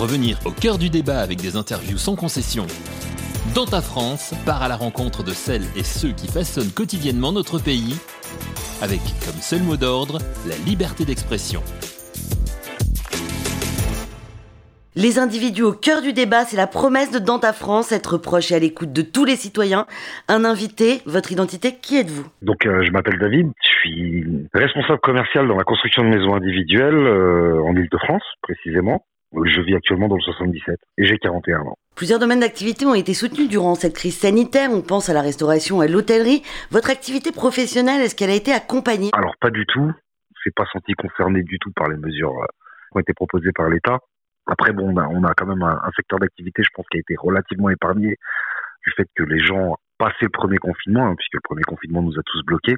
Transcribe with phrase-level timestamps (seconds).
[0.00, 2.64] Revenir au cœur du débat avec des interviews sans concession.
[3.54, 7.62] Dans ta France, part à la rencontre de celles et ceux qui façonnent quotidiennement notre
[7.62, 8.00] pays,
[8.80, 10.16] avec comme seul mot d'ordre
[10.48, 11.60] la liberté d'expression.
[14.96, 18.52] Les individus au cœur du débat, c'est la promesse de Dans ta France, être proche
[18.52, 19.86] et à l'écoute de tous les citoyens.
[20.28, 22.24] Un invité, votre identité, qui êtes-vous?
[22.40, 26.94] Donc euh, je m'appelle David, je suis responsable commercial dans la construction de maisons individuelles
[26.94, 29.04] euh, en Ile-de-France précisément.
[29.44, 31.76] Je vis actuellement dans le 77 et j'ai 41 ans.
[31.94, 34.70] Plusieurs domaines d'activité ont été soutenus durant cette crise sanitaire.
[34.72, 36.42] On pense à la restauration et à l'hôtellerie.
[36.70, 39.10] Votre activité professionnelle, est-ce qu'elle a été accompagnée?
[39.12, 39.92] Alors pas du tout.
[40.42, 42.46] C'est pas senti concerné du tout par les mesures euh,
[42.90, 43.98] qui ont été proposées par l'État.
[44.46, 47.14] Après, bon, on a, quand même un, un secteur d'activité, je pense, qui a été
[47.18, 48.16] relativement épargné
[48.84, 52.18] du fait que les gens passé le premier confinement, hein, puisque le premier confinement nous
[52.18, 52.74] a tous bloqués.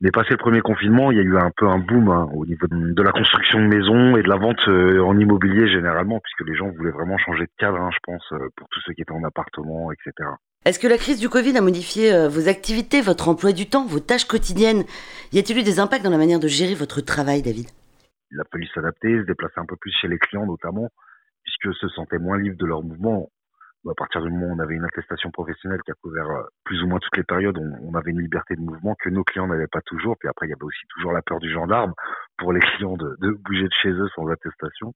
[0.00, 2.46] Mais passé le premier confinement, il y a eu un peu un boom hein, au
[2.46, 6.48] niveau de, la construction de maisons et de la vente euh, en immobilier généralement, puisque
[6.48, 9.02] les gens voulaient vraiment changer de cadre, hein, je pense, euh, pour tous ceux qui
[9.02, 10.30] étaient en appartement, etc.
[10.64, 13.84] Est-ce que la crise du Covid a modifié euh, vos activités, votre emploi du temps,
[13.84, 14.84] vos tâches quotidiennes?
[15.32, 17.66] Y a-t-il eu des impacts dans la manière de gérer votre travail, David?
[18.30, 20.88] Il a fallu s'adapter, se déplacer un peu plus chez les clients notamment,
[21.42, 23.28] puisque se sentaient moins libres de leurs mouvements
[23.88, 26.82] à partir du moment où on avait une attestation professionnelle qui a couvert euh, plus
[26.82, 29.66] ou moins toutes les périodes, on, avait une liberté de mouvement que nos clients n'avaient
[29.66, 30.16] pas toujours.
[30.18, 31.94] Puis après, il y avait aussi toujours la peur du gendarme
[32.36, 34.92] pour les clients de, bouger de chez eux sans attestation.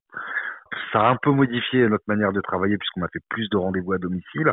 [0.92, 3.92] Ça a un peu modifié notre manière de travailler puisqu'on a fait plus de rendez-vous
[3.92, 4.52] à domicile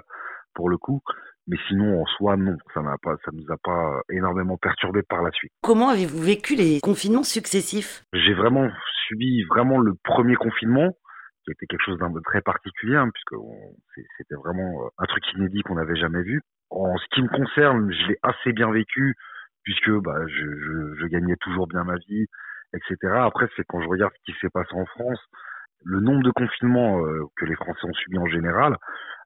[0.54, 1.02] pour le coup.
[1.48, 5.24] Mais sinon, en soi, non, ça n'a pas, ça nous a pas énormément perturbé par
[5.24, 5.52] la suite.
[5.64, 8.04] Comment avez-vous vécu les confinements successifs?
[8.14, 8.70] J'ai vraiment
[9.08, 10.94] subi vraiment le premier confinement
[11.44, 13.42] qui était quelque chose d'un très particulier, hein, puisque
[14.18, 16.42] c'était vraiment euh, un truc inédit qu'on n'avait jamais vu.
[16.70, 19.16] En ce qui me concerne, je l'ai assez bien vécu,
[19.64, 22.28] puisque bah, je, je, je, gagnais toujours bien ma vie,
[22.74, 23.14] etc.
[23.18, 25.20] Après, c'est quand je regarde ce qui s'est passé en France,
[25.84, 28.78] le nombre de confinements euh, que les Français ont subi en général,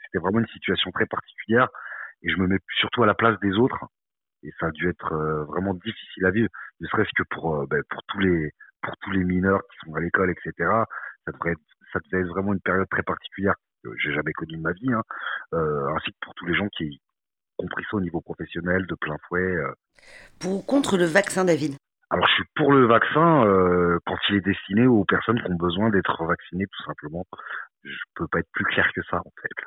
[0.05, 1.67] c'était vraiment une situation très particulière,
[2.23, 3.85] et je me mets surtout à la place des autres,
[4.44, 7.78] et ça a dû être euh, vraiment difficile à vivre, ne serait-ce que pour, bah,
[7.90, 8.51] pour tous les
[8.85, 10.53] pour tous les mineurs qui sont à l'école, etc.
[11.25, 14.57] Ça devrait être ça devait être vraiment une période très particulière que j'ai jamais connue
[14.57, 15.01] de ma vie, hein,
[15.53, 17.00] euh, ainsi que pour tous les gens qui
[17.59, 19.41] ont pris ça au niveau professionnel de plein fouet.
[19.41, 19.72] Euh.
[20.39, 21.75] Pour ou contre le vaccin, David?
[22.09, 25.55] Alors, je suis pour le vaccin euh, quand il est destiné aux personnes qui ont
[25.55, 27.25] besoin d'être vaccinées, tout simplement.
[27.84, 29.66] Je peux pas être plus clair que ça, en fait.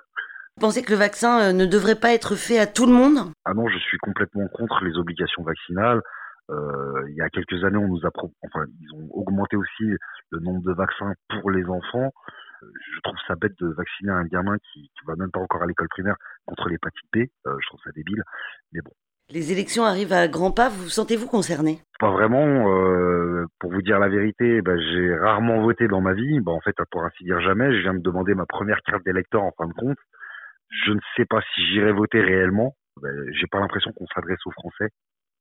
[0.56, 3.32] Vous pensez que le vaccin ne devrait pas être fait à tout le monde?
[3.44, 6.02] Ah non, je suis complètement contre les obligations vaccinales.
[6.50, 8.10] Euh, il y a quelques années, on nous a,
[8.42, 9.84] enfin, ils ont augmenté aussi
[10.30, 12.10] le nombre de vaccins pour les enfants.
[12.62, 15.62] Euh, je trouve ça bête de vacciner un gamin qui, qui va même pas encore
[15.62, 16.16] à l'école primaire
[16.46, 17.18] contre l'hépatite B.
[17.18, 18.22] Euh, je trouve ça débile,
[18.72, 18.92] mais bon.
[19.30, 20.70] Les élections arrivent à grands pas.
[20.70, 21.80] Vous sentez-vous concerné?
[21.98, 22.72] Pas vraiment.
[22.72, 26.40] Euh, pour vous dire la vérité, bah, j'ai rarement voté dans ma vie.
[26.40, 27.70] Bah, en fait, pour ainsi dire jamais.
[27.76, 29.98] Je viens de demander ma première carte d'électeur en fin de compte.
[30.86, 32.74] Je ne sais pas si j'irai voter réellement.
[33.02, 34.88] Bah, j'ai pas l'impression qu'on s'adresse aux Français.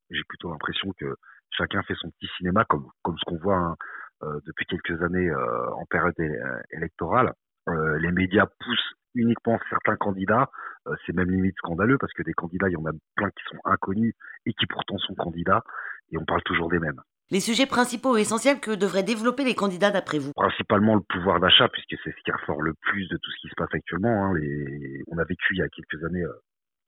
[0.09, 1.16] J'ai plutôt l'impression que
[1.51, 3.75] chacun fait son petit cinéma, comme, comme ce qu'on voit hein,
[4.23, 7.34] euh, depuis quelques années euh, en période euh, électorale.
[7.68, 10.50] les médias poussent uniquement certains candidats.
[11.06, 13.59] c'est même limite scandaleux parce que des candidats, il y en a plein qui sont
[13.66, 14.13] inconnus
[14.45, 15.62] et qui pourtant sont candidats.
[16.12, 17.01] Et on parle toujours des mêmes.
[17.29, 20.31] Les sujets principaux et essentiels que devraient développer les candidats d'après vous?
[20.34, 23.50] Principalement le pouvoir d'achat, puisque c'est ce qui ressort le plus de tout ce qui
[23.50, 24.25] se passe actuellement.
[24.25, 24.34] Hein.
[24.35, 25.03] Les...
[25.07, 26.25] On a vécu il y a quelques années,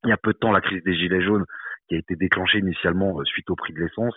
[0.06, 1.46] il y a peu de temps, la crise des Gilets jaunes
[1.89, 4.16] qui a été déclenché initialement euh, suite au prix de l'essence.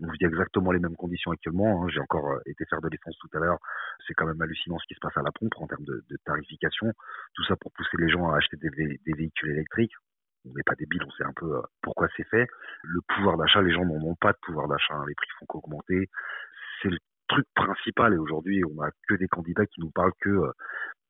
[0.00, 1.82] On vit exactement les mêmes conditions actuellement.
[1.82, 1.88] Hein.
[1.88, 3.58] J'ai encore euh, été faire de l'essence tout à l'heure.
[4.06, 6.92] C'est quand même hallucinant ce qui se passe à la pompe en termes de, tarification.
[7.34, 9.94] Tout ça pour pousser les gens à acheter des, véhicules électriques.
[10.46, 12.46] On n'est pas débile, on sait un peu euh, pourquoi c'est fait.
[12.82, 14.94] Le pouvoir d'achat, les gens n'en ont pas de pouvoir d'achat.
[14.94, 15.04] Hein.
[15.08, 16.10] Les prix font qu'augmenter.
[16.82, 16.98] C'est le
[17.28, 20.52] truc principal et aujourd'hui on a que des candidats qui nous parlent que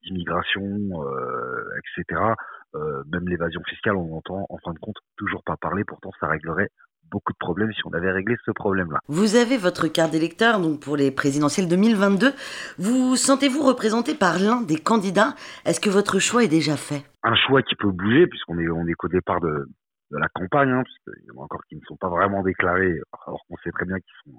[0.04, 2.20] d'immigration, euh, etc.
[2.74, 5.84] Euh, même l'évasion fiscale, on entend en fin de compte toujours pas parler.
[5.84, 6.70] Pourtant, ça réglerait
[7.10, 8.98] beaucoup de problèmes si on avait réglé ce problème-là.
[9.08, 12.32] Vous avez votre carte d'électeur donc pour les présidentielles 2022.
[12.78, 15.34] Vous sentez-vous représenté par l'un des candidats?
[15.64, 17.04] Est-ce que votre choix est déjà fait?
[17.22, 19.68] Un choix qui peut bouger puisqu'on est on est qu'au départ de,
[20.10, 23.40] de la campagne, hein, y en a encore qui ne sont pas vraiment déclarés, alors
[23.48, 24.38] qu'on sait très bien qu'ils sont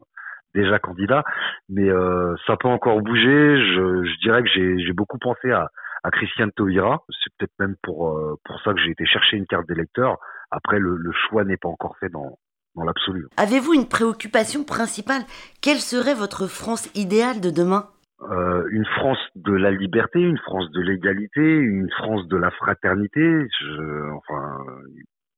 [0.56, 1.24] déjà candidats.
[1.70, 3.58] Mais euh, ça peut encore bouger.
[3.74, 5.70] Je, je dirais que j'ai beaucoup pensé à,
[6.04, 7.04] à Christiane Tauvira.
[7.10, 10.18] C'est peut-être même pour, euh, pour ça que j'ai été chercher une carte d'électeur.
[10.50, 12.40] Après, le, le choix n'est pas encore fait dans,
[12.76, 13.28] dans l'absolu.
[13.38, 15.22] Avez-vous une préoccupation principale?
[15.62, 17.90] Quelle serait votre France idéale de demain?
[18.22, 23.46] Euh, une France de la liberté, une France de l'égalité, une France de la fraternité,
[23.60, 24.58] je, enfin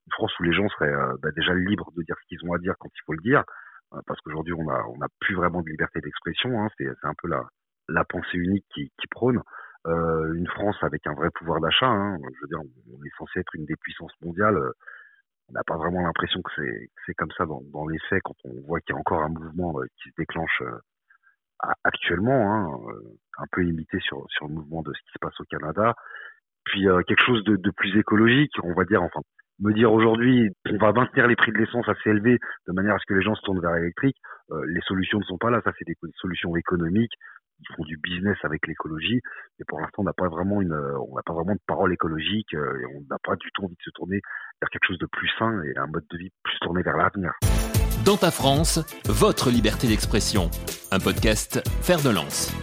[0.05, 2.53] une France où les gens seraient euh, bah, déjà libres de dire ce qu'ils ont
[2.53, 3.43] à dire quand il faut le dire,
[4.05, 7.27] parce qu'aujourd'hui on a on a plus vraiment de liberté d'expression, hein, c'est un peu
[7.29, 7.43] la
[7.89, 9.41] la pensée unique qui, qui prône.
[9.87, 11.87] euh, une France avec un vrai pouvoir d'achat.
[11.87, 12.17] Hein.
[12.21, 14.57] Je veux dire, on est censé être une des puissances mondiales.
[15.49, 16.51] On n'a pas vraiment l'impression que
[17.05, 19.29] c'est comme ça dans, dans, les faits quand on voit qu'il y a encore un
[19.29, 20.61] mouvement qui se déclenche
[21.85, 22.93] actuellement, hein,
[23.39, 25.95] un peu imité sur, sur le mouvement de ce qui se passe au Canada.
[26.65, 29.21] Puis quelque chose de, de plus écologique, on va dire, enfin,
[29.59, 32.99] me dire aujourd'hui on va maintenir les prix de l'essence assez élevés de manière à
[32.99, 34.17] ce que les gens se tournent vers l'électrique,
[34.51, 35.61] euh, les solutions ne sont pas là.
[35.63, 37.13] Ça, c'est des solutions économiques.
[37.59, 39.19] Ils font du business avec l'écologie,
[39.57, 42.53] mais pour l'instant, on n'a pas vraiment une, on n'a pas vraiment de parole écologique
[42.53, 44.21] euh, et on n'a pas du tout envie de se tourner
[44.61, 47.31] vers quelque chose de plus sain et un mode de vie plus tourné vers l'avenir.
[48.05, 50.51] Dans ta France, votre liberté d'expression,
[50.91, 52.53] un podcast Faire de lance.